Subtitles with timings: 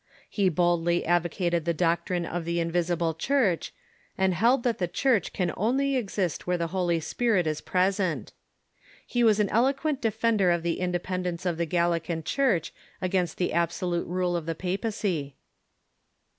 [0.31, 3.71] He boldly advocated the doctrine of the invisible Church,
[4.17, 8.33] and held that the Church can only exist where the Holy Spirit is present.
[9.05, 14.07] He was an eloquent defender of the independence of the Galilean Church against the absolute
[14.07, 15.35] rule of the papacy.